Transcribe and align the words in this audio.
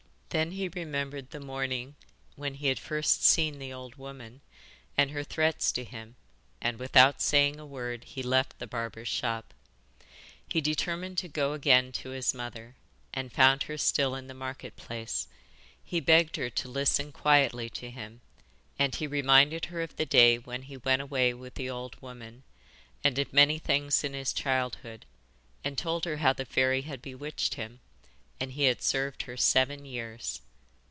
Then 0.33 0.51
he 0.51 0.69
remembered 0.69 1.31
the 1.31 1.41
morning 1.41 1.95
when 2.37 2.53
he 2.53 2.67
had 2.67 2.79
first 2.79 3.21
seen 3.21 3.59
the 3.59 3.73
old 3.73 3.95
woman, 3.95 4.39
and 4.97 5.11
her 5.11 5.25
threats 5.25 5.73
to 5.73 5.83
him, 5.83 6.15
and 6.61 6.79
without 6.79 7.21
saying 7.21 7.59
a 7.59 7.65
word 7.65 8.05
he 8.05 8.23
left 8.23 8.57
the 8.57 8.65
barber's 8.65 9.09
shop. 9.09 9.53
He 10.47 10.61
determined 10.61 11.17
to 11.17 11.27
go 11.27 11.51
again 11.51 11.91
to 11.91 12.11
his 12.11 12.33
mother, 12.33 12.77
and 13.13 13.33
found 13.33 13.63
her 13.63 13.77
still 13.77 14.15
in 14.15 14.27
the 14.27 14.33
market 14.33 14.77
place. 14.77 15.27
He 15.83 15.99
begged 15.99 16.37
her 16.37 16.49
to 16.49 16.69
listen 16.69 17.11
quietly 17.11 17.69
to 17.71 17.89
him, 17.89 18.21
and 18.79 18.95
he 18.95 19.07
reminded 19.07 19.65
her 19.65 19.81
of 19.81 19.97
the 19.97 20.05
day 20.05 20.37
when 20.37 20.61
he 20.61 20.77
went 20.77 21.01
away 21.01 21.33
with 21.33 21.55
the 21.55 21.69
old 21.69 22.01
woman, 22.01 22.43
and 23.03 23.19
of 23.19 23.33
many 23.33 23.59
things 23.59 24.01
in 24.01 24.13
his 24.13 24.31
childhood, 24.31 25.05
and 25.65 25.77
told 25.77 26.05
her 26.05 26.15
how 26.23 26.31
the 26.31 26.45
fairy 26.45 26.83
had 26.83 27.01
bewitched 27.01 27.55
him, 27.55 27.81
and 28.39 28.53
he 28.53 28.63
had 28.63 28.81
served 28.81 29.21
her 29.23 29.37
seven 29.37 29.85
years. 29.85 30.41